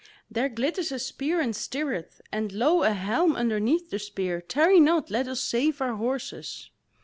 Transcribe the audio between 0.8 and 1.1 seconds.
a